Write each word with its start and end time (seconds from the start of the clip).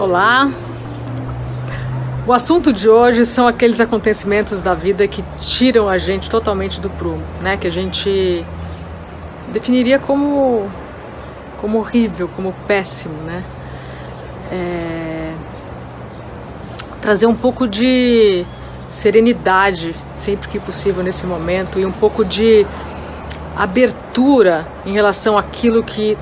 Olá. 0.00 0.48
O 2.24 2.32
assunto 2.32 2.72
de 2.72 2.88
hoje 2.88 3.26
são 3.26 3.48
aqueles 3.48 3.80
acontecimentos 3.80 4.60
da 4.60 4.72
vida 4.72 5.08
que 5.08 5.24
tiram 5.40 5.88
a 5.88 5.98
gente 5.98 6.30
totalmente 6.30 6.78
do 6.78 6.88
prumo, 6.88 7.24
né? 7.40 7.56
Que 7.56 7.66
a 7.66 7.70
gente 7.70 8.44
definiria 9.50 9.98
como 9.98 10.70
como 11.60 11.78
horrível, 11.78 12.28
como 12.28 12.54
péssimo, 12.68 13.14
né? 13.24 13.42
É... 14.52 15.34
Trazer 17.02 17.26
um 17.26 17.34
pouco 17.34 17.66
de 17.66 18.44
serenidade 18.92 19.96
sempre 20.14 20.48
que 20.48 20.60
possível 20.60 21.02
nesse 21.02 21.26
momento 21.26 21.80
e 21.80 21.84
um 21.84 21.90
pouco 21.90 22.24
de 22.24 22.64
abertura 23.56 24.64
em 24.86 24.92
relação 24.92 25.36
àquilo 25.36 25.82
que 25.82 26.16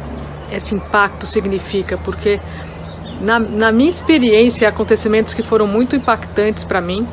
esse 0.51 0.75
impacto 0.75 1.27
significa, 1.27 1.99
porque 1.99 2.41
na, 3.21 3.39
na 3.39 3.73
minha 3.73 3.89
experiência, 3.89 4.69
acontecimentos 4.69 5.35
que 5.35 5.43
foram 5.43 5.67
muito 5.67 5.97
impactantes 5.97 6.65
para 6.65 6.81
mim, 6.81 7.07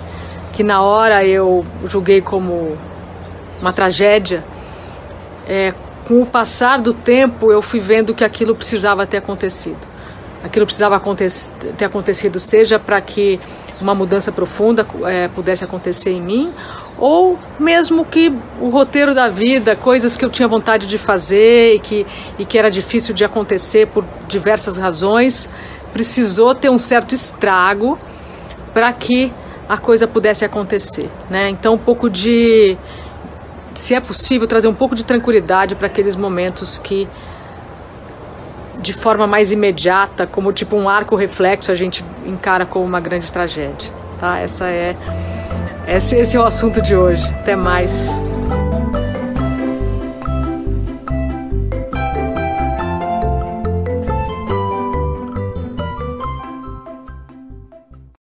que 0.52 0.64
na 0.64 0.82
hora 0.82 1.26
eu 1.26 1.66
julguei 1.86 2.22
como 2.22 2.78
uma 3.62 3.72
tragédia, 3.72 4.44
é, 5.48 5.74
com 6.08 6.22
o 6.22 6.26
passar 6.26 6.82
do 6.82 6.94
tempo 6.94 7.52
eu 7.52 7.62
fui 7.62 7.80
vendo 7.80 8.14
que 8.14 8.24
aquilo 8.24 8.56
precisava 8.56 9.06
ter 9.08 9.18
acontecido. 9.18 9.93
Aquilo 10.44 10.66
precisava 10.66 11.02
ter 11.78 11.86
acontecido, 11.86 12.40
seja 12.40 12.78
para 12.78 13.00
que 13.00 13.40
uma 13.80 13.96
mudança 13.96 14.32
profunda 14.32 14.86
é, 15.06 15.28
pudesse 15.30 15.64
acontecer 15.64 16.12
em 16.12 16.22
mim, 16.22 16.54
ou 16.98 17.40
mesmo 17.60 18.06
que 18.06 18.30
o 18.60 18.70
roteiro 18.70 19.16
da 19.16 19.30
vida, 19.30 19.76
coisas 19.76 20.18
que 20.18 20.24
eu 20.24 20.30
tinha 20.30 20.48
vontade 20.48 20.86
de 20.86 20.98
fazer 20.98 21.76
e 21.76 21.80
que, 21.80 22.06
e 22.38 22.46
que 22.46 22.58
era 22.58 22.70
difícil 22.70 23.14
de 23.14 23.24
acontecer 23.24 23.88
por 23.88 24.06
diversas 24.28 24.78
razões, 24.78 25.50
precisou 25.94 26.54
ter 26.54 26.70
um 26.70 26.80
certo 26.80 27.16
estrago 27.16 27.98
para 28.74 28.92
que 28.92 29.32
a 29.68 29.78
coisa 29.78 30.08
pudesse 30.08 30.44
acontecer, 30.44 31.10
né? 31.30 31.50
Então 31.50 31.76
um 31.76 31.78
pouco 31.78 32.10
de, 32.10 32.76
se 33.76 33.96
é 33.96 34.00
possível, 34.02 34.48
trazer 34.48 34.68
um 34.68 34.74
pouco 34.74 34.96
de 34.96 35.06
tranquilidade 35.06 35.76
para 35.76 35.88
aqueles 35.88 36.16
momentos 36.16 36.78
que 36.80 37.08
de 38.80 38.94
forma 38.94 39.28
mais 39.28 39.52
imediata, 39.52 40.26
como 40.26 40.52
tipo 40.52 40.76
um 40.76 40.90
arco 40.90 41.16
reflexo, 41.16 41.72
a 41.72 41.76
gente 41.76 42.04
encara 42.26 42.66
como 42.66 42.86
uma 42.86 43.00
grande 43.00 43.32
tragédia, 43.32 43.92
tá? 44.20 44.40
Essa 44.40 44.68
é 44.68 44.96
esse, 45.88 46.16
esse 46.16 46.38
é 46.38 46.40
o 46.40 46.46
assunto 46.46 46.82
de 46.82 46.96
hoje. 46.96 47.26
Até 47.42 47.56
mais. 47.56 48.10